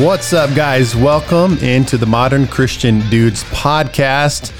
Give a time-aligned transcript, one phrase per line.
[0.00, 0.96] What's up, guys?
[0.96, 4.50] Welcome into the Modern Christian Dudes podcast.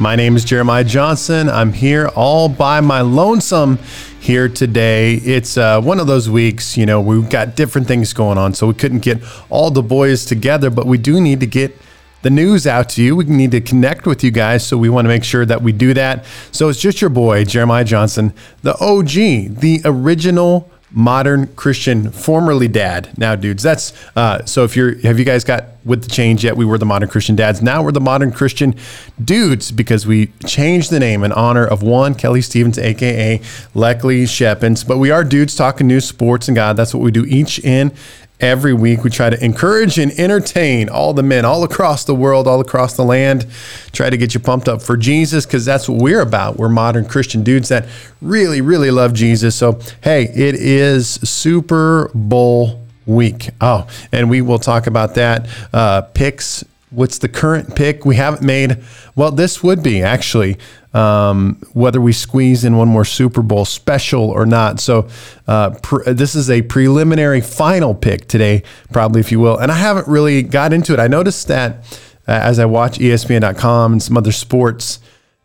[0.00, 1.50] My name is Jeremiah Johnson.
[1.50, 3.78] I'm here all by my lonesome
[4.18, 5.16] here today.
[5.16, 8.66] It's uh, one of those weeks, you know, we've got different things going on, so
[8.66, 11.76] we couldn't get all the boys together, but we do need to get
[12.22, 13.14] the news out to you.
[13.14, 15.70] We need to connect with you guys, so we want to make sure that we
[15.70, 16.24] do that.
[16.50, 23.10] So it's just your boy, Jeremiah Johnson, the OG, the original modern Christian, formerly dad.
[23.18, 24.64] Now, dudes, that's uh, so.
[24.64, 26.56] If you're, have you guys got with the change yet?
[26.56, 27.62] We were the modern Christian dads.
[27.62, 28.74] Now we're the modern Christian
[29.22, 33.38] dudes because we changed the name in honor of one Kelly Stevens, aka
[33.74, 34.86] Leckley Shepins.
[34.86, 36.76] But we are dudes talking news, sports, and God.
[36.76, 37.92] That's what we do each in
[38.40, 42.46] Every week, we try to encourage and entertain all the men all across the world,
[42.46, 43.46] all across the land.
[43.90, 46.56] Try to get you pumped up for Jesus because that's what we're about.
[46.56, 47.88] We're modern Christian dudes that
[48.22, 49.56] really, really love Jesus.
[49.56, 53.50] So, hey, it is Super Bowl week.
[53.60, 55.48] Oh, and we will talk about that.
[55.72, 56.64] Uh, picks.
[56.90, 58.06] What's the current pick?
[58.06, 58.82] We haven't made.
[59.14, 60.56] Well, this would be actually
[60.94, 64.80] um, whether we squeeze in one more Super Bowl special or not.
[64.80, 65.08] So
[65.46, 65.70] uh,
[66.06, 69.58] this is a preliminary final pick today, probably if you will.
[69.58, 70.98] And I haven't really got into it.
[70.98, 75.00] I noticed that uh, as I watch ESPN.com and some other sports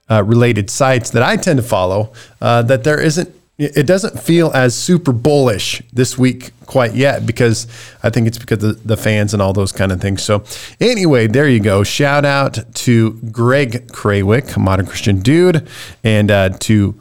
[0.10, 4.52] uh, related sites that I tend to follow, uh, that there isn't it doesn't feel
[4.54, 7.68] as super bullish this week quite yet because
[8.02, 10.24] I think it's because of the fans and all those kind of things.
[10.24, 10.44] So,
[10.80, 11.84] anyway, there you go.
[11.84, 15.68] Shout out to Greg Krawick, modern Christian dude,
[16.04, 17.00] and uh, to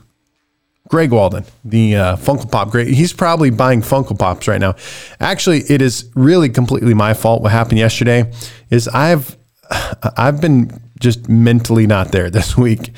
[0.89, 2.89] Greg Walden, the uh, Funko Pop great.
[2.89, 4.75] He's probably buying Funko Pops right now.
[5.21, 7.41] Actually, it is really completely my fault.
[7.41, 8.31] What happened yesterday
[8.69, 9.39] is I've
[10.19, 12.91] I've been just mentally not there this week.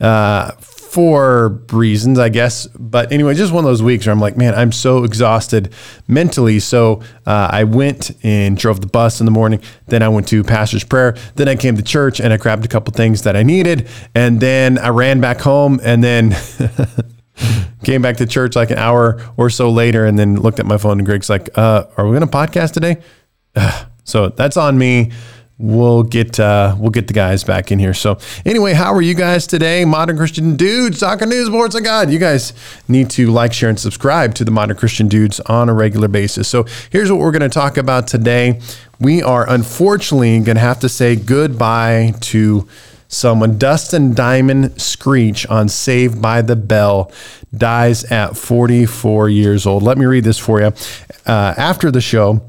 [0.00, 0.50] Uh,
[0.90, 2.66] for reasons, I guess.
[2.68, 5.72] But anyway, just one of those weeks where I'm like, man, I'm so exhausted
[6.08, 6.58] mentally.
[6.60, 9.60] So uh, I went and drove the bus in the morning.
[9.88, 11.16] Then I went to pastor's prayer.
[11.34, 13.88] Then I came to church and I grabbed a couple things that I needed.
[14.14, 16.34] And then I ran back home and then
[17.84, 20.78] came back to church like an hour or so later and then looked at my
[20.78, 23.02] phone and Greg's like, uh, are we going to podcast today?
[24.04, 25.12] so that's on me
[25.58, 27.94] we'll get uh, we'll get the guys back in here.
[27.94, 29.84] So anyway, how are you guys today?
[29.84, 32.10] Modern Christian Dudes, Soccer News, Sports of God.
[32.10, 32.52] You guys
[32.88, 36.48] need to like, share, and subscribe to the Modern Christian Dudes on a regular basis.
[36.48, 38.60] So here's what we're going to talk about today.
[39.00, 42.66] We are unfortunately going to have to say goodbye to
[43.08, 43.58] someone.
[43.58, 47.12] Dustin Diamond Screech on Saved by the Bell
[47.54, 49.82] dies at 44 years old.
[49.82, 50.72] Let me read this for you.
[51.26, 52.40] Uh, after the show,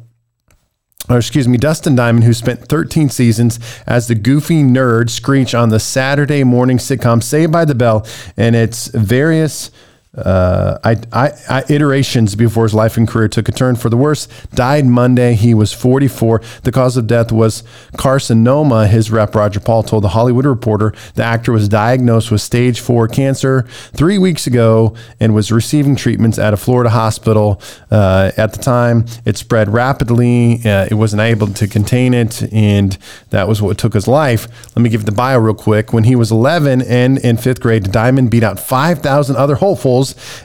[1.10, 5.70] or excuse me, Dustin Diamond, who spent 13 seasons as the goofy nerd Screech on
[5.70, 9.72] the Saturday morning sitcom Saved by the Bell and its various
[10.16, 13.98] uh, I, I, I, iterations before his life and career took a turn for the
[13.98, 14.28] worse.
[14.54, 15.36] Died Monday.
[15.36, 16.42] He was 44.
[16.64, 17.62] The cause of death was
[17.94, 18.88] carcinoma.
[18.88, 23.08] His rep, Roger Paul, told the Hollywood Reporter the actor was diagnosed with stage four
[23.08, 23.64] cancer
[23.94, 27.62] three weeks ago and was receiving treatments at a Florida hospital.
[27.92, 30.62] Uh, at the time, it spread rapidly.
[30.66, 32.98] Uh, it wasn't able to contain it, and
[33.30, 34.48] that was what took his life.
[34.76, 35.94] Let me give the bio real quick.
[35.94, 39.97] When he was 11 and in fifth grade, Diamond beat out 5,000 other hopefuls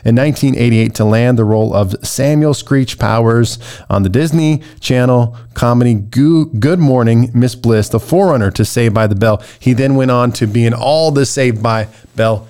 [0.03, 3.59] in 1988 to land the role of Samuel Screech Powers
[3.89, 9.15] on the Disney Channel comedy Good Morning Miss Bliss, the forerunner to Saved by the
[9.15, 9.41] Bell.
[9.59, 12.47] He then went on to be in all the Saved by Bell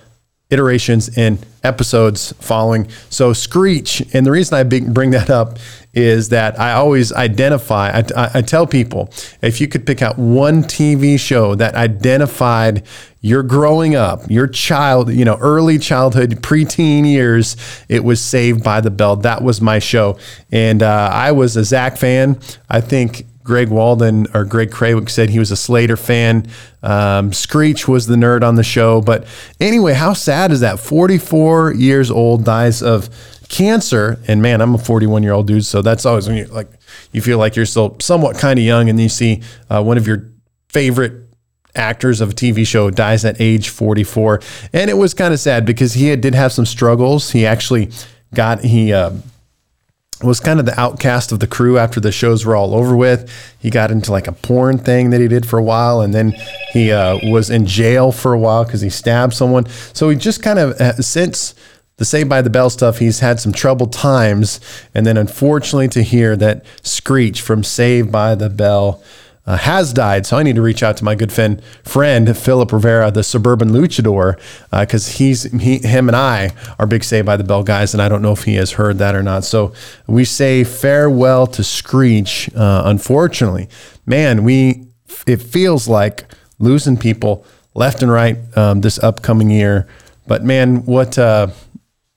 [0.50, 2.90] iterations and episodes following.
[3.10, 5.58] So Screech, and the reason I bring that up
[5.94, 10.64] is that I always identify, I, I, tell people, if you could pick out one
[10.64, 12.84] TV show that identified
[13.22, 17.56] your growing up, your child, you know, early childhood, preteen years,
[17.90, 19.18] it was Saved by the Bell.
[19.18, 20.18] That was my show.
[20.52, 22.40] And uh, I was a Zach fan.
[22.70, 26.48] I think Greg Walden or Greg Krawick said he was a Slater fan.
[26.82, 29.02] Um, Screech was the nerd on the show.
[29.02, 29.26] But
[29.60, 30.80] anyway, how sad is that?
[30.80, 33.10] 44 years old, dies of
[33.50, 34.20] cancer.
[34.28, 35.66] And man, I'm a 41 year old dude.
[35.66, 36.70] So that's always when you like,
[37.12, 40.08] you feel like you're still somewhat kind of young and you see uh, one of
[40.08, 40.30] your
[40.70, 41.24] favorite
[41.76, 44.42] actors of a TV show dies at age 44.
[44.72, 47.32] And it was kind of sad because he had, did have some struggles.
[47.32, 47.92] He actually
[48.34, 49.12] got, he, uh,
[50.24, 53.32] was kind of the outcast of the crew after the shows were all over with.
[53.60, 56.34] He got into like a porn thing that he did for a while, and then
[56.72, 59.68] he uh, was in jail for a while because he stabbed someone.
[59.94, 61.56] So he just kind of uh, since
[61.98, 64.60] the Saved by the Bell stuff, he's had some troubled times,
[64.96, 69.04] and then unfortunately to hear that Screech from Saved by the Bell
[69.46, 70.26] uh, has died.
[70.26, 73.72] So I need to reach out to my good friend, friend Philip Rivera, the suburban
[73.72, 74.40] luchador,
[74.72, 78.02] because uh, he's he, him and I are big Saved by the Bell guys, and
[78.02, 79.44] I don't know if he has heard that or not.
[79.44, 79.74] So
[80.08, 82.50] we say farewell to Screech.
[82.56, 83.68] Uh, unfortunately,
[84.06, 84.88] man, we
[85.28, 86.26] it feels like
[86.60, 89.88] losing people left and right um, this upcoming year.
[90.26, 91.18] But man, what?
[91.18, 91.48] Uh,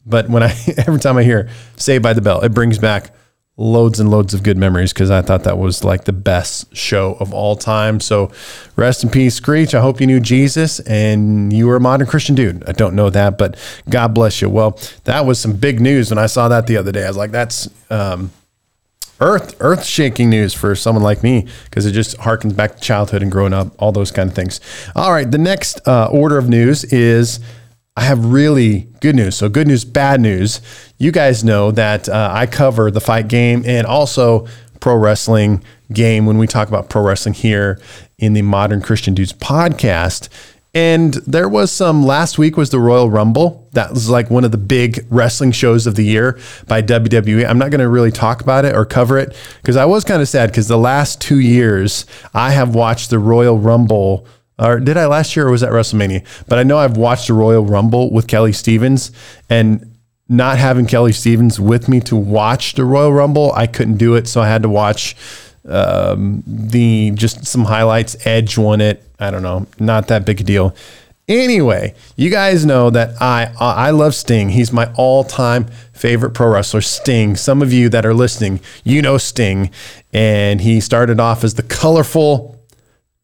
[0.04, 0.56] but when I
[0.86, 3.12] every time I hear Saved by the Bell, it brings back
[3.58, 7.16] loads and loads of good memories because I thought that was like the best show
[7.20, 8.00] of all time.
[8.00, 8.30] So
[8.76, 9.74] rest in peace, Screech.
[9.74, 12.68] I hope you knew Jesus and you were a modern Christian dude.
[12.68, 13.56] I don't know that, but
[13.88, 14.50] God bless you.
[14.50, 17.04] Well, that was some big news when I saw that the other day.
[17.04, 18.30] I was like, that's um,
[19.20, 23.22] earth earth shaking news for someone like me because it just harkens back to childhood
[23.22, 24.60] and growing up, all those kind of things.
[24.94, 27.40] All right, the next uh, order of news is
[27.96, 29.36] I have really good news.
[29.36, 30.60] So, good news, bad news.
[30.98, 34.46] You guys know that uh, I cover the fight game and also
[34.80, 37.80] pro wrestling game when we talk about pro wrestling here
[38.18, 40.28] in the Modern Christian Dudes podcast.
[40.74, 43.66] And there was some last week was the Royal Rumble.
[43.72, 47.48] That was like one of the big wrestling shows of the year by WWE.
[47.48, 50.20] I'm not going to really talk about it or cover it because I was kind
[50.20, 52.04] of sad because the last two years
[52.34, 54.26] I have watched the Royal Rumble
[54.58, 56.24] or did I last year or was that WrestleMania?
[56.48, 59.12] But I know I've watched the Royal Rumble with Kelly Stevens
[59.50, 59.96] and
[60.28, 64.26] not having Kelly Stevens with me to watch the Royal Rumble, I couldn't do it.
[64.26, 65.16] So I had to watch
[65.68, 68.16] um, the just some highlights.
[68.26, 69.02] Edge won it.
[69.18, 70.74] I don't know, not that big a deal.
[71.28, 74.50] Anyway, you guys know that I I love Sting.
[74.50, 77.34] He's my all-time favorite pro wrestler, Sting.
[77.34, 79.70] Some of you that are listening, you know Sting,
[80.12, 82.55] and he started off as the colorful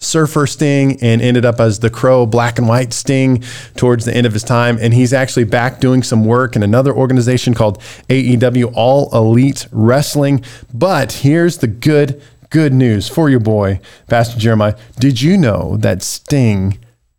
[0.03, 3.43] Surfer Sting and ended up as the Crow Black and White Sting
[3.77, 4.79] towards the end of his time.
[4.81, 10.45] And he's actually back doing some work in another organization called AEW All Elite Wrestling.
[10.73, 12.21] But here's the good,
[12.51, 14.77] good news for your boy, Pastor Jeremiah.
[14.99, 16.79] Did you know that Sting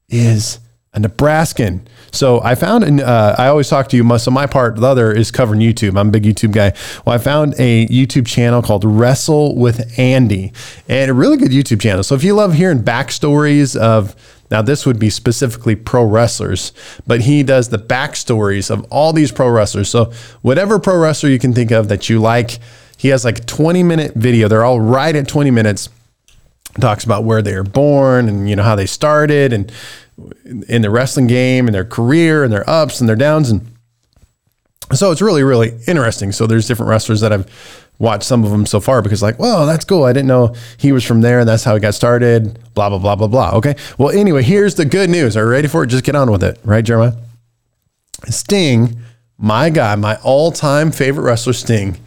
[0.10, 0.60] is
[0.94, 1.88] a Nebraskan.
[2.14, 4.18] So I found, and uh, I always talk to you.
[4.20, 6.00] So my part, the other is covering YouTube.
[6.00, 6.74] I'm a big YouTube guy.
[7.06, 10.54] Well, I found a YouTube channel called Wrestle with Andy,
[10.88, 12.04] and a really good YouTube channel.
[12.04, 14.16] So if you love hearing backstories of
[14.52, 16.74] now, this would be specifically pro wrestlers,
[17.08, 19.90] but he does the backstories of all these pro wrestlers.
[19.90, 20.12] So
[20.44, 22.60] whatever pro wrestler you can think of that you like,
[22.96, 24.48] he has like a 20 minute video.
[24.48, 25.90] They're all right at 20 minutes.
[26.80, 29.72] Talks about where they were born and you know how they started and
[30.68, 33.50] in the wrestling game and their career and their ups and their downs.
[33.50, 33.68] And
[34.94, 36.32] so it's really, really interesting.
[36.32, 37.48] So there's different wrestlers that I've
[38.00, 40.04] watched some of them so far because like, well, that's cool.
[40.04, 42.60] I didn't know he was from there and that's how he got started.
[42.74, 43.52] Blah, blah, blah, blah, blah.
[43.58, 43.76] Okay.
[43.98, 45.38] Well, anyway, here's the good news.
[45.38, 45.88] Are you ready for it?
[45.88, 46.60] Just get on with it.
[46.64, 47.14] Right, Jeremiah?
[48.30, 48.98] Sting,
[49.38, 51.98] my guy, my all time favorite wrestler, Sting,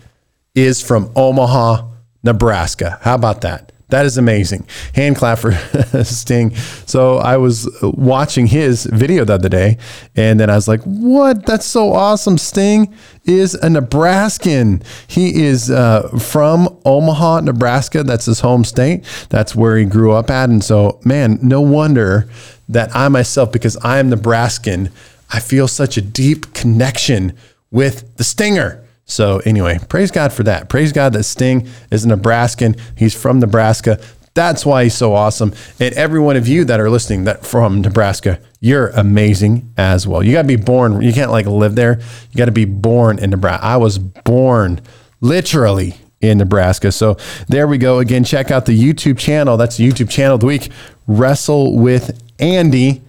[0.55, 1.89] is from Omaha,
[2.23, 2.99] Nebraska.
[3.03, 3.73] How about that?
[3.89, 4.67] That is amazing.
[4.95, 5.53] Hand clap for
[6.05, 6.55] Sting.
[6.87, 9.79] So I was watching his video the other day,
[10.17, 11.47] and then I was like, "What?
[11.47, 12.93] That's so awesome!" Sting
[13.25, 14.83] is a Nebraskan.
[15.07, 18.03] He is uh, from Omaha, Nebraska.
[18.03, 19.05] That's his home state.
[19.29, 20.49] That's where he grew up at.
[20.49, 22.29] And so, man, no wonder
[22.69, 24.91] that I myself, because I am Nebraskan,
[25.31, 27.35] I feel such a deep connection
[27.71, 28.86] with the Stinger.
[29.07, 30.69] So anyway, praise God for that.
[30.69, 32.77] Praise God that Sting is a Nebraskan.
[32.97, 34.01] He's from Nebraska.
[34.35, 35.55] That's why he's so awesome.
[35.81, 40.23] And every one of you that are listening that from Nebraska, you're amazing as well.
[40.23, 41.01] You got to be born.
[41.01, 42.01] You can't like live there.
[42.31, 43.65] You got to be born in Nebraska.
[43.65, 44.83] I was born
[45.23, 46.93] literally in Nebraska.
[46.93, 47.17] So
[47.49, 47.99] there we go.
[48.01, 49.57] Again, check out the YouTube channel.
[49.57, 50.71] That's the YouTube channel of the week.
[51.07, 53.03] Wrestle with Andy.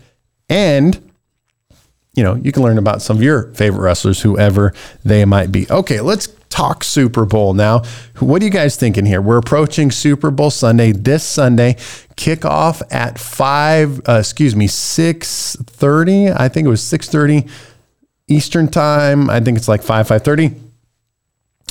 [0.49, 1.06] And
[2.17, 4.73] you know, you can learn about some of your favorite wrestlers, whoever
[5.05, 5.69] they might be.
[5.69, 7.83] Okay, let's talk Super Bowl now.
[8.19, 9.21] What are you guys thinking here?
[9.21, 11.75] We're approaching Super Bowl Sunday this Sunday.
[12.15, 16.31] Kickoff at five, uh, excuse me, six thirty.
[16.31, 17.45] I think it was six thirty
[18.27, 19.29] Eastern time.
[19.29, 20.55] I think it's like five five thirty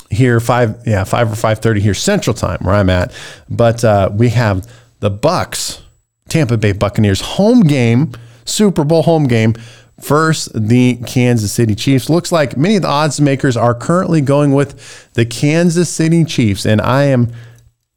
[0.09, 0.39] here.
[0.39, 3.13] Five, yeah, five or five thirty here Central time where I'm at.
[3.49, 4.65] But uh, we have
[5.01, 5.81] the Bucks,
[6.29, 8.13] Tampa Bay Buccaneers home game,
[8.45, 9.55] Super Bowl home game
[9.99, 12.09] First, the Kansas City Chiefs.
[12.09, 16.65] Looks like many of the odds makers are currently going with the Kansas City Chiefs,
[16.65, 17.31] and I am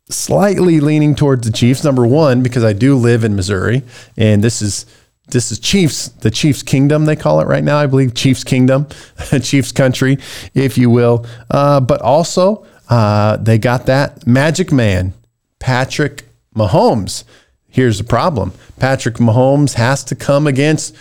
[0.09, 1.85] slightly leaning towards the Chiefs.
[1.85, 3.83] Number one, because I do live in Missouri,
[4.17, 4.87] and this is
[5.29, 7.79] this is Chiefs, the Chiefs Kingdom, they call it right now.
[7.79, 8.87] I believe Chiefs Kingdom,
[9.43, 10.19] Chiefs Country,
[10.55, 11.27] if you will.
[11.51, 15.13] Uh, but also, uh, they got that Magic Man,
[15.59, 17.25] Patrick Mahomes.
[17.69, 20.97] Here's the problem Patrick Mahomes has to come against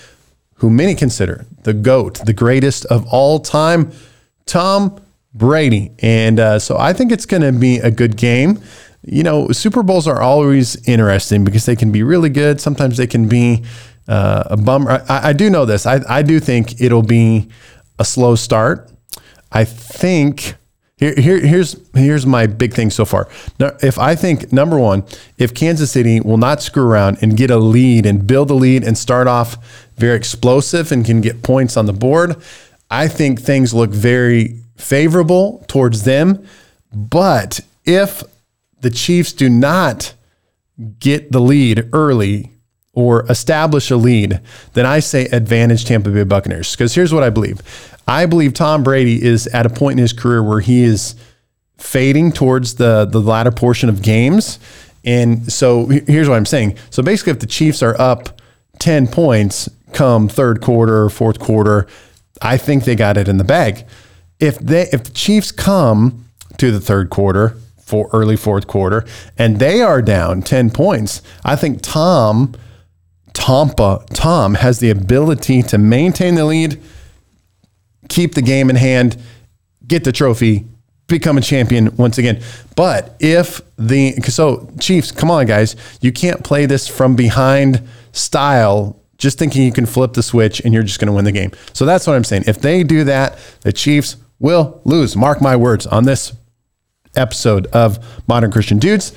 [0.60, 3.92] who many consider the GOAT, the greatest of all time,
[4.46, 5.02] Tom
[5.34, 5.92] Brady.
[6.00, 8.62] And uh, so I think it's going to be a good game.
[9.04, 12.60] you know, Super Bowls are always interesting because they can be really good.
[12.60, 13.64] Sometimes they can be
[14.08, 15.04] uh, a bummer.
[15.08, 15.86] I, I, do know this.
[15.86, 17.48] I, I do think it'll be
[17.98, 18.92] a slow start.
[19.52, 20.56] I think
[21.00, 23.30] here, here, here's here's my big thing so far.
[23.58, 25.06] Now, if I think number one,
[25.38, 28.84] if Kansas City will not screw around and get a lead and build a lead
[28.84, 29.58] and start off
[30.00, 32.36] very explosive and can get points on the board,
[32.90, 36.46] I think things look very favorable towards them.
[36.94, 38.24] But if
[38.82, 40.14] the Chiefs do not
[41.00, 42.52] get the lead early
[42.94, 44.40] or establish a lead,
[44.74, 46.76] then I say advantage Tampa Bay Buccaneers.
[46.76, 47.62] Because here's what I believe
[48.08, 51.16] I believe Tom Brady is at a point in his career where he is
[51.78, 54.60] fading towards the, the latter portion of games.
[55.06, 56.78] And so here's what I'm saying.
[56.90, 58.42] So basically, if the Chiefs are up
[58.80, 61.88] 10 points come third quarter, fourth quarter,
[62.42, 63.86] I think they got it in the bag.
[64.40, 66.26] If they if the Chiefs come
[66.58, 69.04] to the third quarter, for early fourth quarter,
[69.36, 72.54] and they are down 10 points, I think Tom
[73.34, 76.80] Tampa Tom has the ability to maintain the lead
[78.10, 79.18] keep the game in hand,
[79.88, 80.66] get the trophy,
[81.08, 82.42] become a champion once again.
[82.76, 88.99] But if the so Chiefs, come on guys, you can't play this from behind style
[89.20, 91.52] just thinking you can flip the switch and you're just going to win the game.
[91.74, 92.46] So that's what I'm saying.
[92.48, 95.16] If they do that, the Chiefs will lose.
[95.16, 96.34] Mark my words on this
[97.16, 99.14] episode of Modern Christian Dudes.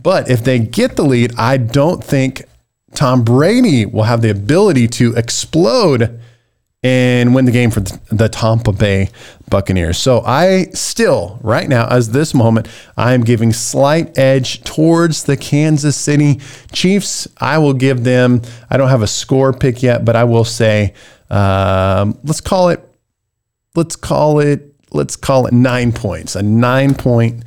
[0.00, 2.44] But if they get the lead, I don't think
[2.94, 6.20] Tom Brady will have the ability to explode
[6.82, 9.10] and win the game for the Tampa Bay
[9.50, 9.98] Buccaneers.
[9.98, 15.36] So I still, right now, as this moment, I am giving slight edge towards the
[15.36, 16.40] Kansas City
[16.72, 17.28] Chiefs.
[17.38, 20.94] I will give them, I don't have a score pick yet, but I will say,
[21.30, 22.88] um, let's call it,
[23.74, 27.44] let's call it, let's call it nine points, a nine point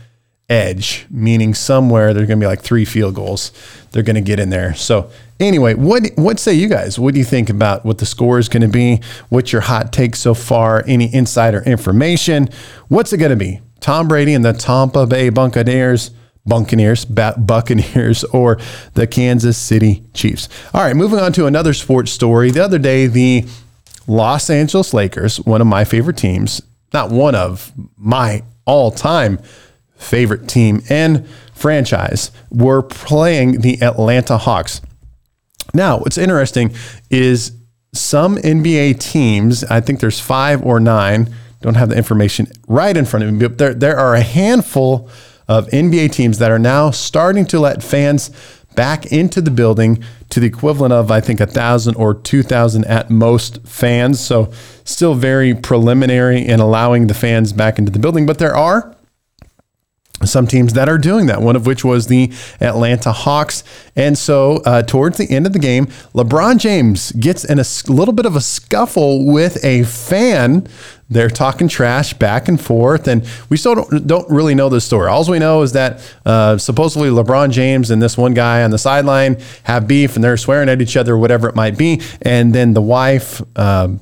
[0.50, 3.51] edge, meaning somewhere there's going to be like three field goals
[3.91, 4.74] they're going to get in there.
[4.75, 5.10] So
[5.41, 6.98] anyway, what what say you guys?
[6.98, 9.01] What do you think about what the score is going to be?
[9.29, 10.83] What's your hot take so far?
[10.88, 12.50] Any insider information?
[12.88, 13.60] What's it going to be?
[13.79, 16.12] Tom Brady and the Tampa Bay Buccaneers.
[16.43, 18.57] Buccaneers, Buccaneers, or
[18.95, 20.50] the Kansas City Chiefs.
[20.74, 22.50] All right, moving on to another sports story.
[22.50, 23.45] The other day, the
[24.07, 26.60] Los Angeles Lakers, one of my favorite teams,
[26.93, 29.39] not one of my all time
[29.98, 34.81] favorite team and franchise, were playing the Atlanta Hawks.
[35.73, 36.73] Now, what's interesting
[37.09, 37.53] is
[37.93, 43.05] some NBA teams, I think there's five or nine, don't have the information right in
[43.05, 45.09] front of me, but there, there are a handful
[45.47, 48.31] of NBA teams that are now starting to let fans
[48.75, 52.85] back into the building to the equivalent of, I think, a thousand or two thousand
[52.85, 54.19] at most fans.
[54.19, 54.51] So,
[54.85, 58.95] still very preliminary in allowing the fans back into the building, but there are
[60.25, 63.63] some teams that are doing that, one of which was the Atlanta Hawks.
[63.95, 68.13] And so, uh, towards the end of the game, LeBron James gets in a little
[68.13, 70.67] bit of a scuffle with a fan.
[71.09, 75.09] They're talking trash back and forth, and we still don't, don't really know the story.
[75.09, 78.77] All we know is that uh, supposedly LeBron James and this one guy on the
[78.77, 82.01] sideline have beef, and they're swearing at each other, whatever it might be.
[82.21, 83.99] And then the wife, um,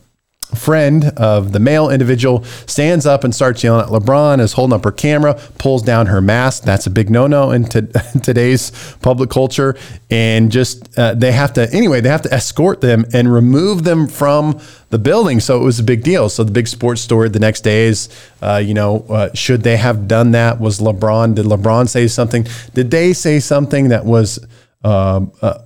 [0.55, 4.83] friend of the male individual stands up and starts yelling at LeBron, is holding up
[4.83, 6.63] her camera, pulls down her mask.
[6.63, 7.81] That's a big no no in to,
[8.23, 9.77] today's public culture.
[10.09, 14.07] And just uh, they have to, anyway, they have to escort them and remove them
[14.07, 15.39] from the building.
[15.39, 16.29] So it was a big deal.
[16.29, 18.09] So the big sports story the next day is,
[18.41, 20.59] uh, you know, uh, should they have done that?
[20.59, 22.47] Was LeBron, did LeBron say something?
[22.73, 24.39] Did they say something that was
[24.83, 25.59] um, uh,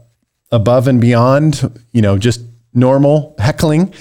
[0.52, 2.42] above and beyond, you know, just
[2.74, 3.94] normal heckling?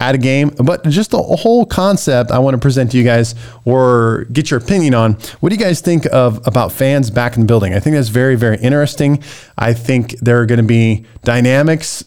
[0.00, 3.34] At a game, but just the whole concept I want to present to you guys
[3.66, 5.12] or get your opinion on.
[5.40, 7.74] What do you guys think of about fans back in the building?
[7.74, 9.22] I think that's very, very interesting.
[9.58, 12.04] I think there are going to be dynamics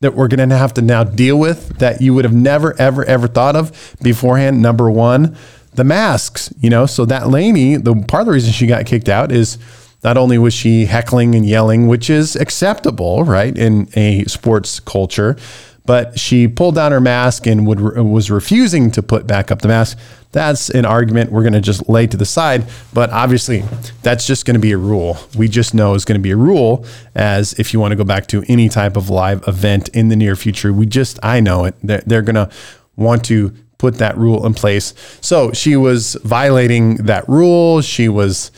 [0.00, 3.04] that we're going to have to now deal with that you would have never, ever,
[3.04, 4.60] ever thought of beforehand.
[4.60, 5.36] Number one,
[5.74, 9.08] the masks, you know, so that Laney, the part of the reason she got kicked
[9.08, 9.58] out is
[10.02, 15.36] not only was she heckling and yelling, which is acceptable, right, in a sports culture,
[15.84, 19.68] but she pulled down her mask and would, was refusing to put back up the
[19.68, 19.98] mask.
[20.30, 22.64] That's an argument we're going to just lay to the side.
[22.92, 23.64] But obviously,
[24.02, 25.18] that's just going to be a rule.
[25.36, 26.86] We just know is going to be a rule.
[27.14, 30.16] As if you want to go back to any type of live event in the
[30.16, 31.74] near future, we just, I know it.
[31.82, 32.48] They're, they're going to
[32.96, 34.94] want to put that rule in place.
[35.20, 37.82] So she was violating that rule.
[37.82, 38.52] She was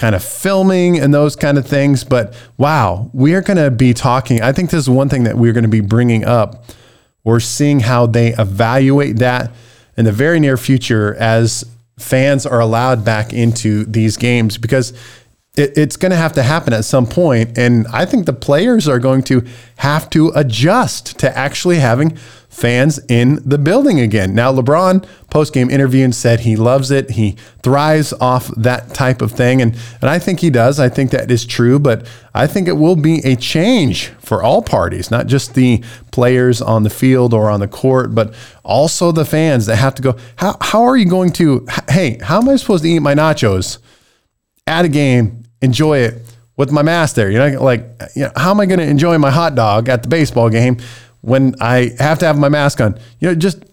[0.00, 2.04] kind of filming and those kind of things.
[2.04, 4.40] But wow, we are going to be talking.
[4.40, 6.64] I think this is one thing that we're going to be bringing up.
[7.22, 9.52] We're seeing how they evaluate that
[9.98, 11.66] in the very near future as
[11.98, 14.94] fans are allowed back into these games because
[15.60, 18.88] it, it's going to have to happen at some point, and I think the players
[18.88, 22.16] are going to have to adjust to actually having
[22.48, 24.34] fans in the building again.
[24.34, 27.12] Now, LeBron post game interview and said he loves it.
[27.12, 29.62] He thrives off that type of thing.
[29.62, 30.80] And, and I think he does.
[30.80, 34.62] I think that is true, but I think it will be a change for all
[34.62, 39.24] parties, not just the players on the field or on the court, but also the
[39.24, 42.56] fans that have to go, how, how are you going to, hey, how am I
[42.56, 43.78] supposed to eat my nachos
[44.66, 47.30] at a game, enjoy it with my mask there?
[47.30, 50.02] You know, like, you know, how am I going to enjoy my hot dog at
[50.02, 50.78] the baseball game
[51.20, 52.98] when I have to have my mask on.
[53.18, 53.64] You know, just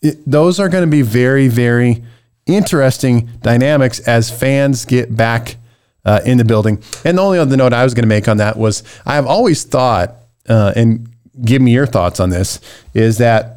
[0.00, 2.02] it, those are going to be very, very
[2.46, 5.56] interesting dynamics as fans get back
[6.04, 6.82] uh, in the building.
[7.04, 9.26] And the only other note I was going to make on that was I have
[9.26, 10.14] always thought,
[10.48, 11.08] uh, and
[11.44, 12.60] give me your thoughts on this,
[12.94, 13.55] is that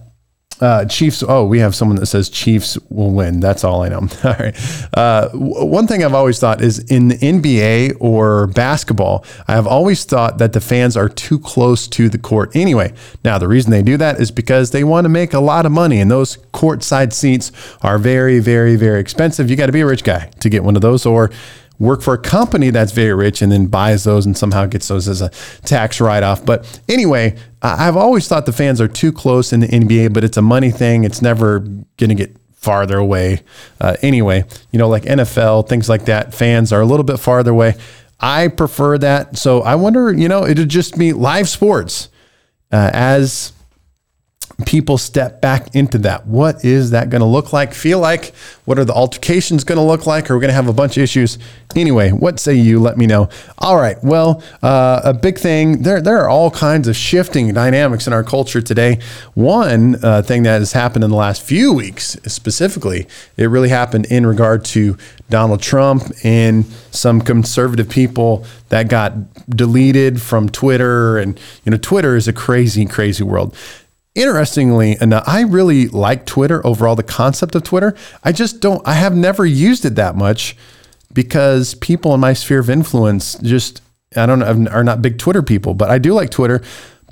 [0.62, 1.24] uh, Chiefs.
[1.28, 3.40] Oh, we have someone that says Chiefs will win.
[3.40, 4.00] That's all I know.
[4.24, 4.56] all right.
[4.94, 10.04] Uh, one thing I've always thought is in the NBA or basketball, I have always
[10.04, 12.94] thought that the fans are too close to the court anyway.
[13.24, 15.72] Now, the reason they do that is because they want to make a lot of
[15.72, 17.52] money, and those courtside seats
[17.82, 19.50] are very, very, very expensive.
[19.50, 21.32] You got to be a rich guy to get one of those, or
[21.80, 25.08] work for a company that's very rich and then buys those and somehow gets those
[25.08, 25.30] as a
[25.66, 26.46] tax write off.
[26.46, 30.38] But anyway, I've always thought the fans are too close in the NBA, but it's
[30.38, 31.06] a money thing.
[31.06, 33.42] It's never going to get farther away.
[33.80, 37.52] Uh, anyway, you know, like NFL, things like that, fans are a little bit farther
[37.52, 37.76] away.
[38.20, 39.38] I prefer that.
[39.38, 42.10] So I wonder, you know, it'd just be live sports
[42.72, 43.54] uh, as
[44.66, 46.28] people step back into that.
[46.28, 48.34] What is that going to look like, feel like?
[48.66, 50.30] What are the altercations going to look like?
[50.30, 51.38] Are we going to have a bunch of issues?
[51.76, 52.80] Anyway, what say you?
[52.80, 53.30] Let me know.
[53.58, 53.98] All right.
[54.04, 58.24] Well, uh, a big thing there, there are all kinds of shifting dynamics in our
[58.24, 59.00] culture today.
[59.34, 64.08] One uh, thing that has happened in the last few weeks, specifically, it really happened
[64.08, 64.98] in regard to
[65.30, 69.14] Donald Trump and some conservative people that got
[69.50, 71.18] deleted from Twitter.
[71.18, 73.56] And, you know, Twitter is a crazy, crazy world.
[74.20, 77.96] Interestingly enough, I really like Twitter overall, the concept of Twitter.
[78.22, 80.58] I just don't, I have never used it that much
[81.14, 83.82] because people in my sphere of influence just,
[84.18, 86.62] I don't know, are not big Twitter people, but I do like Twitter.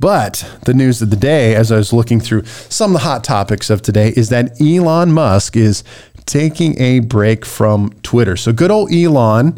[0.02, 3.24] But the news of the day, as I was looking through some of the hot
[3.24, 5.86] topics of today, is that Elon Musk is
[6.26, 8.36] taking a break from Twitter.
[8.36, 9.58] So good old Elon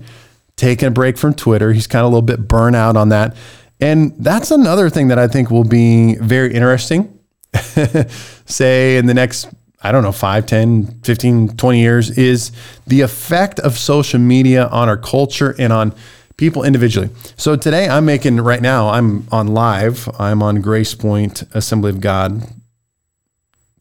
[0.55, 1.73] taking a break from Twitter.
[1.73, 3.35] He's kind of a little bit burnout on that.
[3.81, 7.18] And that's another thing that I think will be very interesting
[8.45, 9.47] say in the next
[9.81, 12.51] I don't know, 5, 10, 15, 20 years is
[12.85, 15.95] the effect of social media on our culture and on
[16.35, 17.09] people individually.
[17.37, 20.09] So today I'm making right now, I'm on live.
[20.19, 22.43] I'm on Grace Point Assembly of God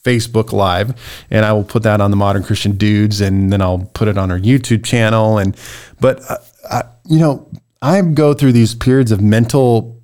[0.04, 0.94] Facebook Live,
[1.30, 4.16] and I will put that on the Modern Christian Dudes, and then I'll put it
[4.16, 5.38] on our YouTube channel.
[5.38, 5.56] And
[6.00, 6.36] but uh,
[6.70, 7.50] I, you know,
[7.82, 10.00] I go through these periods of mental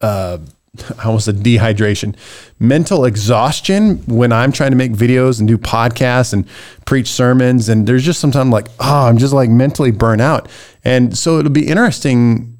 [0.00, 0.38] uh,
[0.98, 2.16] I almost said dehydration,
[2.58, 6.46] mental exhaustion when I'm trying to make videos and do podcasts and
[6.86, 7.68] preach sermons.
[7.68, 10.48] And there's just sometimes like, oh, I'm just like mentally burnt out.
[10.84, 12.58] And so it'll be interesting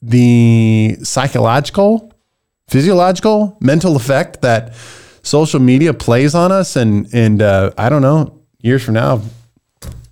[0.00, 2.12] the psychological,
[2.68, 4.74] physiological, mental effect that
[5.22, 6.76] social media plays on us.
[6.76, 9.22] And, and uh, I don't know, years from now,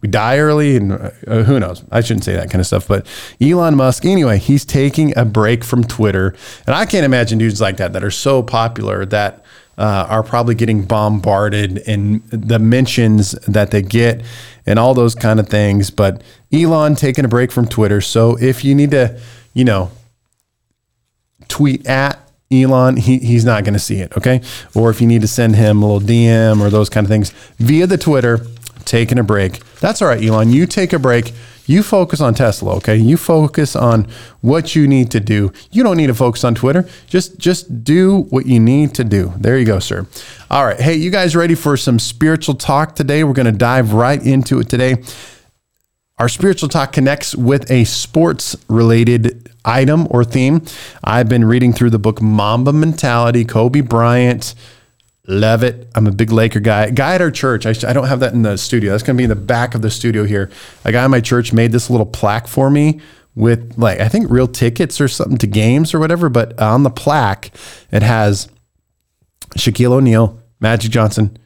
[0.07, 1.11] die early and uh,
[1.45, 3.07] who knows i shouldn't say that kind of stuff but
[3.41, 6.35] elon musk anyway he's taking a break from twitter
[6.67, 9.45] and i can't imagine dudes like that that are so popular that
[9.79, 14.23] uh, are probably getting bombarded in the mentions that they get
[14.65, 18.65] and all those kind of things but elon taking a break from twitter so if
[18.65, 19.21] you need to
[19.55, 19.91] you know
[21.49, 24.17] tweet at Elon, he, he's not going to see it.
[24.17, 24.41] Okay.
[24.75, 27.31] Or if you need to send him a little DM or those kind of things
[27.59, 28.47] via the Twitter,
[28.87, 29.63] taking a break.
[29.81, 30.51] That's all right, Elon.
[30.51, 31.33] You take a break.
[31.67, 32.97] You focus on Tesla, okay?
[32.97, 34.09] You focus on
[34.41, 35.53] what you need to do.
[35.73, 36.89] You don't need to focus on Twitter.
[37.09, 39.33] Just just do what you need to do.
[39.37, 40.07] There you go, sir.
[40.49, 40.81] All right.
[40.81, 43.25] Hey, you guys ready for some spiritual talk today?
[43.25, 45.03] We're going to dive right into it today.
[46.19, 50.63] Our spiritual talk connects with a sports related item or theme.
[51.05, 54.55] I've been reading through the book Mamba Mentality, Kobe Bryant,
[55.29, 55.89] Love it.
[55.95, 56.91] I'm a big Laker guy.
[56.91, 58.93] Guy at our church, I, I don't have that in the studio.
[58.93, 60.51] That's going to be in the back of the studio here.
[60.85, 63.01] A guy in my church made this little plaque for me
[63.35, 66.29] with like, I think real tickets or something to games or whatever.
[66.29, 67.51] But on the plaque,
[67.91, 68.49] it has
[69.57, 71.37] Shaquille O'Neal, Magic Johnson,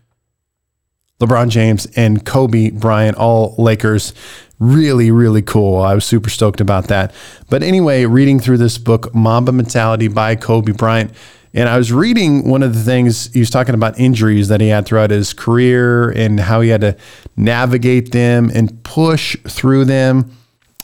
[1.19, 4.13] LeBron James, and Kobe Bryant, all Lakers.
[4.59, 5.79] Really, really cool.
[5.81, 7.15] I was super stoked about that.
[7.49, 11.13] But anyway, reading through this book, Mamba Mentality by Kobe Bryant
[11.55, 14.69] and I was reading one of the things he was talking about injuries that he
[14.69, 16.97] had throughout his career and how he had to
[17.37, 20.31] navigate them and push through them.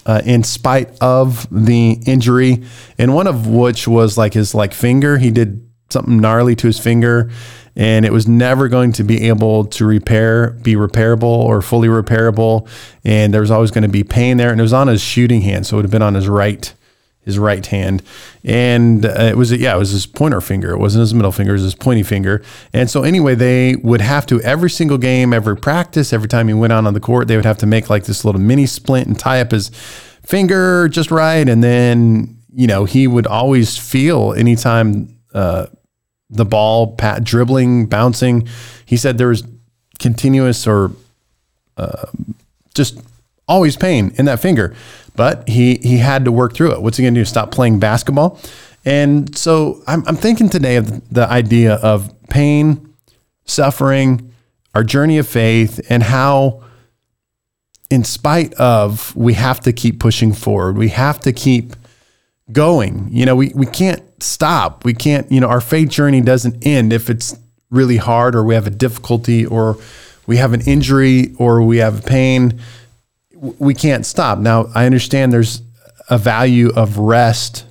[0.07, 2.63] uh, in spite of the injury,
[2.97, 5.19] and one of which was like his like finger.
[5.19, 7.31] He did something gnarly to his finger,
[7.75, 12.69] and it was never going to be able to repair, be repairable or fully repairable,
[13.05, 14.51] and there was always going to be pain there.
[14.51, 16.73] And it was on his shooting hand, so it would have been on his right
[17.27, 18.03] his right hand,
[18.45, 20.71] and uh, it was yeah, it was his pointer finger.
[20.71, 22.43] It wasn't his middle finger; it was his pointy finger.
[22.73, 26.55] And so anyway, they would have to every single game, every practice, every time he
[26.55, 29.09] went out on the court, they would have to make like this little mini splint
[29.09, 29.71] and tie up his
[30.23, 35.67] finger just right, and then you know he would always feel anytime uh,
[36.31, 38.49] the ball pat, dribbling, bouncing.
[38.87, 39.43] He said there was
[39.99, 40.93] continuous or
[41.77, 42.07] uh,
[42.73, 43.01] just
[43.49, 44.75] always pain in that finger.
[45.17, 46.83] But he he had to work through it.
[46.83, 47.25] What's he going to do?
[47.25, 48.39] Stop playing basketball?
[48.87, 52.95] And so I'm, I'm thinking today of the idea of pain,
[53.45, 54.33] suffering,
[54.77, 56.63] our journey of faith, and how,
[57.91, 60.79] in spite of, we have to keep pushing forward.
[60.79, 61.75] We have to keep
[62.53, 63.09] going.
[63.11, 64.85] You know, we, we can't stop.
[64.85, 67.37] We can't, you know, our faith journey doesn't end if it's
[67.71, 69.79] really hard or we have a difficulty or
[70.29, 72.61] we have an injury or we have pain
[73.37, 74.39] we can't stop.
[74.39, 75.63] Now, I understand there's
[76.09, 77.65] a value of rest,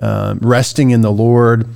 [0.00, 1.68] um, resting in the Lord,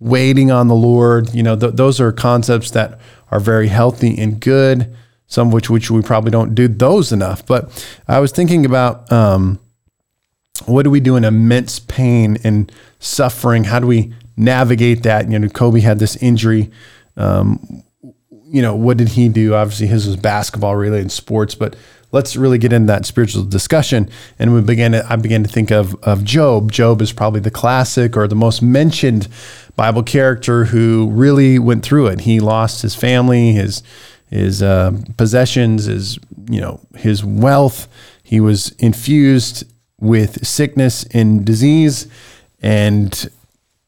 [0.00, 1.34] waiting on the Lord.
[1.34, 2.98] You know, th- those are concepts that
[3.30, 4.94] are very healthy and good.
[5.26, 7.46] Some of which which we probably don't do those enough.
[7.46, 9.58] But I was thinking about um,
[10.66, 13.64] what do we do in immense pain and suffering?
[13.64, 15.30] How do we navigate that?
[15.30, 16.70] You know, Kobe had this injury.
[17.16, 17.82] Um,
[18.46, 19.54] you know, what did he do?
[19.54, 21.74] Obviously, his was basketball related sports, but
[22.14, 24.08] let's really get into that spiritual discussion.
[24.38, 26.70] And we began to, I began to think of, of Job.
[26.70, 29.26] Job is probably the classic or the most mentioned
[29.74, 32.20] Bible character who really went through it.
[32.20, 33.82] He lost his family, his,
[34.30, 37.88] his uh, possessions, his, you know, his wealth.
[38.22, 39.64] He was infused
[39.98, 42.06] with sickness and disease.
[42.62, 43.28] And,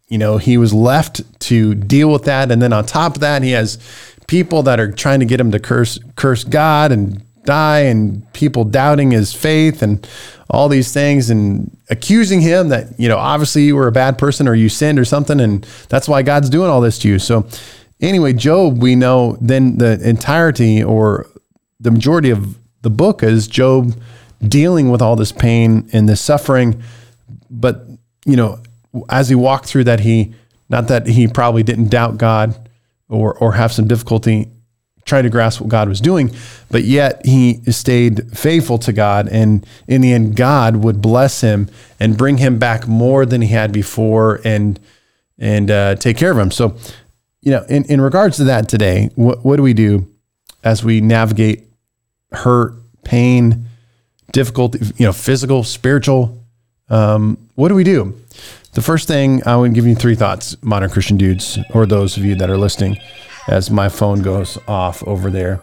[0.08, 2.50] you know, he was left to deal with that.
[2.50, 3.78] And then on top of that, he has
[4.26, 8.64] people that are trying to get him to curse curse God and die and people
[8.64, 10.06] doubting his faith and
[10.50, 14.46] all these things and accusing him that, you know, obviously you were a bad person
[14.46, 15.40] or you sinned or something.
[15.40, 17.18] And that's why God's doing all this to you.
[17.18, 17.46] So,
[18.00, 21.26] anyway, Job, we know then the entirety or
[21.80, 23.98] the majority of the book is Job
[24.46, 26.82] dealing with all this pain and this suffering.
[27.50, 27.86] But,
[28.24, 28.60] you know,
[29.08, 30.34] as he walked through that, he,
[30.68, 32.68] not that he probably didn't doubt God
[33.08, 34.50] or, or have some difficulty
[35.06, 36.34] trying to grasp what God was doing,
[36.68, 39.28] but yet he stayed faithful to God.
[39.28, 41.68] And in the end, God would bless him
[42.00, 44.78] and bring him back more than he had before and,
[45.38, 46.50] and uh, take care of him.
[46.50, 46.76] So,
[47.40, 50.06] you know, in, in regards to that today, what, what do we do
[50.64, 51.62] as we navigate
[52.32, 53.66] hurt, pain,
[54.32, 56.44] difficulty, you know, physical, spiritual?
[56.88, 58.20] Um, what do we do?
[58.72, 62.24] The first thing I would give you three thoughts, modern Christian dudes, or those of
[62.24, 62.98] you that are listening
[63.48, 65.60] as my phone goes off over there.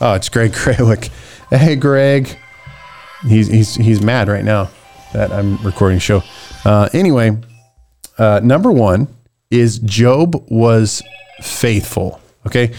[0.00, 1.10] Oh, it's Greg Kralik.
[1.50, 2.36] Hey, Greg.
[3.26, 4.70] He's he's he's mad right now
[5.12, 6.22] that I'm recording a show.
[6.64, 7.36] Uh, anyway,
[8.16, 9.08] uh, number one
[9.50, 11.02] is Job was
[11.40, 12.20] faithful.
[12.46, 12.74] Okay,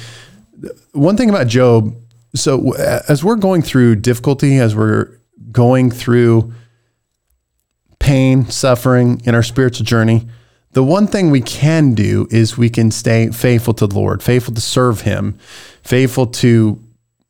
[0.94, 1.94] one thing about Job.
[2.36, 5.18] So as we're going through difficulty, as we're
[5.52, 6.54] going through
[8.00, 10.28] pain, suffering in our spiritual journey,
[10.72, 14.54] the one thing we can do is we can stay faithful to the Lord, faithful
[14.54, 15.38] to serve Him,
[15.84, 16.80] faithful to,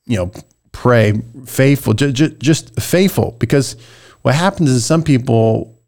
[0.06, 0.32] you know,
[0.72, 3.36] pray, faithful, just, just faithful.
[3.40, 3.76] Because
[4.22, 5.80] what happens is some people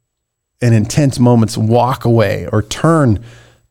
[0.62, 3.24] in intense moments walk away or turn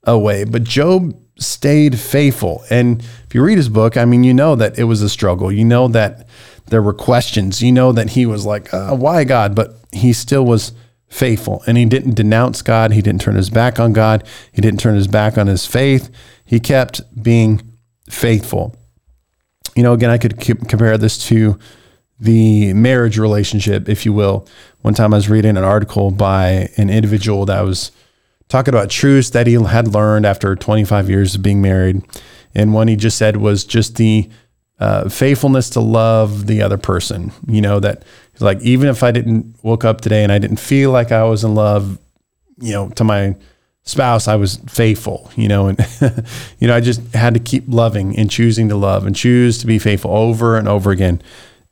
[0.05, 2.62] away, but Job stayed faithful.
[2.69, 5.51] And if you read his book, I mean, you know that it was a struggle.
[5.51, 6.29] You know that
[6.66, 7.62] there were questions.
[7.62, 9.55] You know that he was like, uh, why God?
[9.55, 10.73] But he still was
[11.11, 11.62] faithful.
[11.66, 12.92] And he didn't denounce God.
[12.92, 14.25] He didn't turn his back on God.
[14.53, 16.11] He didn't turn his back on his faith.
[16.44, 17.61] He kept being
[18.09, 18.77] faithful.
[19.77, 21.59] You know, again, I could compare this to
[22.18, 24.46] the marriage relationship, if you will.
[24.83, 27.92] One time I was reading an article by an individual that was
[28.49, 32.03] talking about truths that he had learned after 25 years of being married.
[32.55, 34.29] And one he just said was just the
[34.79, 37.33] uh, faithfulness to love the other person.
[37.46, 38.05] You know, that
[38.40, 41.44] like even if I didn't woke up today and I didn't feel like I was
[41.44, 41.98] in love,
[42.59, 43.37] you know, to my
[43.83, 45.79] spouse, I was faithful, you know, and
[46.59, 49.66] you know, I just had to keep loving and choosing to love and choose to
[49.66, 51.22] be faithful over and over again.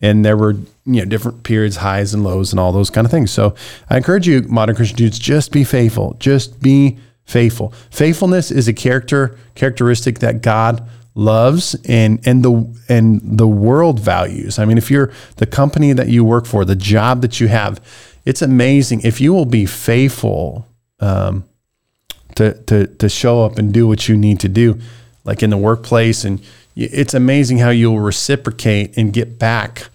[0.00, 3.10] And there were, you know, different periods, highs and lows and all those kind of
[3.10, 3.30] things.
[3.30, 3.54] So
[3.90, 6.16] I encourage you, modern Christian dudes, just be faithful.
[6.20, 7.72] Just be faithful.
[7.90, 14.58] Faithfulness is a character characteristic that God loves and and the and the world values.
[14.58, 17.80] I mean, if you're the company that you work for, the job that you have,
[18.24, 20.68] it's amazing if you will be faithful
[21.00, 21.44] um,
[22.36, 24.78] to to to show up and do what you need to do,
[25.24, 26.40] like in the workplace, and
[26.76, 29.88] it's amazing how you'll reciprocate and get back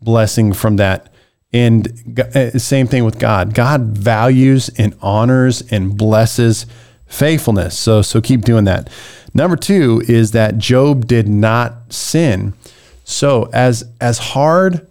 [0.00, 1.12] blessing from that.
[1.52, 3.54] And uh, same thing with God.
[3.54, 6.66] God values and honors and blesses
[7.06, 7.78] faithfulness.
[7.78, 8.90] So so keep doing that.
[9.34, 12.54] Number 2 is that Job did not sin.
[13.04, 14.86] So as as hard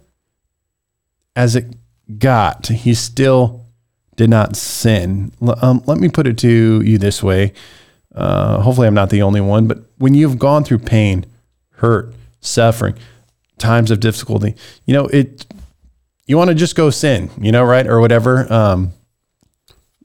[1.34, 1.76] as it
[2.18, 3.66] got, he still
[4.16, 5.32] did not sin.
[5.60, 7.52] Um, let me put it to you this way.
[8.14, 11.26] Uh, hopefully, I'm not the only one, but when you've gone through pain,
[11.72, 12.94] hurt, suffering,
[13.58, 14.54] times of difficulty,
[14.86, 15.44] you know, it,
[16.24, 17.86] you want to just go sin, you know, right?
[17.86, 18.92] Or whatever, um,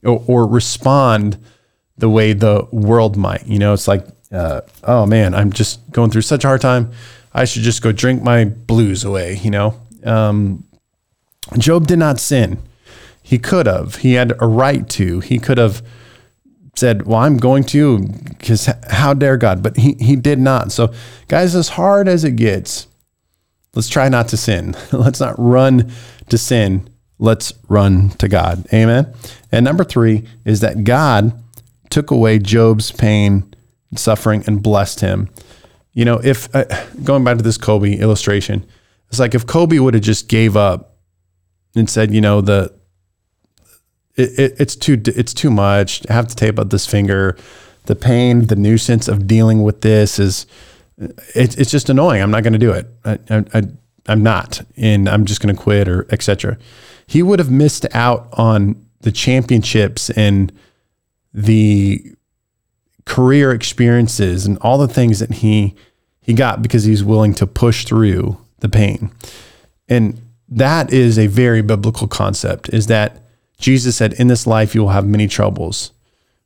[0.04, 1.38] or, or respond
[1.98, 6.10] the way the world might, you know, it's like, uh, oh man, I'm just going
[6.10, 6.92] through such a hard time.
[7.34, 9.74] I should just go drink my blues away, you know?
[10.04, 10.64] Um,
[11.58, 12.58] Job did not sin.
[13.22, 13.96] He could have.
[13.96, 15.20] He had a right to.
[15.20, 15.82] He could have
[16.74, 19.62] said, Well, I'm going to, because how dare God?
[19.62, 20.72] But he, he did not.
[20.72, 20.92] So,
[21.28, 22.86] guys, as hard as it gets,
[23.74, 24.74] let's try not to sin.
[24.92, 25.92] let's not run
[26.28, 26.88] to sin.
[27.18, 28.66] Let's run to God.
[28.72, 29.12] Amen.
[29.52, 31.41] And number three is that God
[31.92, 33.54] took away Job's pain,
[33.90, 35.28] and suffering, and blessed him.
[35.92, 36.64] You know, if uh,
[37.04, 38.66] going back to this Kobe illustration,
[39.08, 40.96] it's like if Kobe would have just gave up
[41.76, 42.74] and said, you know, the
[44.16, 46.02] it, it, it's too it's too much.
[46.08, 47.36] I have to tape up this finger.
[47.84, 50.46] The pain, the nuisance of dealing with this is
[50.98, 52.22] it, it's just annoying.
[52.22, 52.86] I'm not going to do it.
[53.04, 53.18] I,
[53.52, 53.62] I,
[54.06, 56.58] I'm not, and I'm just going to quit or etc.
[57.06, 60.52] He would have missed out on the championships and
[61.32, 62.14] the
[63.04, 65.74] career experiences and all the things that he
[66.20, 69.10] he got because he's willing to push through the pain.
[69.88, 73.22] And that is a very biblical concept is that
[73.58, 75.92] Jesus said, In this life, you will have many troubles.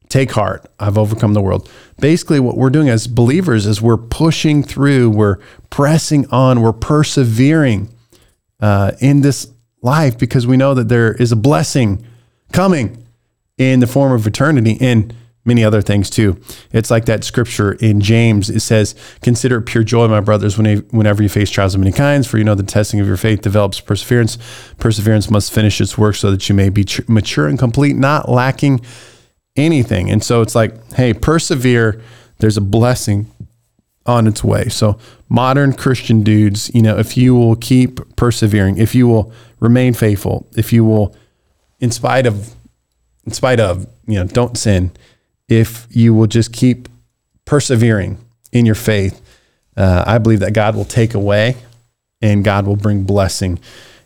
[0.09, 0.65] Take heart.
[0.79, 1.69] I've overcome the world.
[1.99, 7.93] Basically, what we're doing as believers is we're pushing through, we're pressing on, we're persevering
[8.61, 9.49] uh, in this
[9.83, 12.07] life because we know that there is a blessing
[12.53, 13.06] coming
[13.59, 14.79] in the form of eternity.
[14.81, 15.15] And
[15.45, 16.37] many other things too.
[16.73, 18.51] It's like that scripture in James.
[18.51, 22.37] It says, "Consider pure joy, my brothers, whenever you face trials of many kinds, for
[22.37, 24.39] you know the testing of your faith develops perseverance.
[24.79, 28.81] Perseverance must finish its work, so that you may be mature and complete, not lacking
[29.55, 32.01] anything." And so it's like, hey, persevere.
[32.41, 33.27] There's a blessing
[34.05, 34.69] on its way.
[34.69, 39.95] So modern Christian dudes, you know, if you will keep persevering, if you will remain
[39.95, 41.15] faithful, if you will,
[41.79, 42.56] in spite of,
[43.27, 44.93] in spite of, you know, don't sin
[45.49, 46.89] if you will just keep
[47.45, 48.19] persevering
[48.53, 49.21] in your faith,
[49.77, 51.57] uh, I believe that God will take away
[52.23, 53.59] and God will bring blessing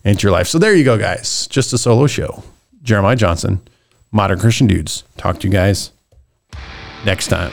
[0.05, 0.49] into your life.
[0.49, 1.47] So there you go, guys.
[1.47, 2.43] Just a solo show.
[2.83, 3.61] Jeremiah Johnson,
[4.11, 5.05] Modern Christian Dudes.
[5.17, 5.93] Talk to you guys
[7.05, 7.53] next time.